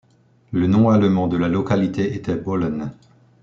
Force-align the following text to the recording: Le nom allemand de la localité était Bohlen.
Le 0.51 0.65
nom 0.65 0.89
allemand 0.89 1.27
de 1.27 1.37
la 1.37 1.47
localité 1.47 2.15
était 2.15 2.33
Bohlen. 2.35 2.89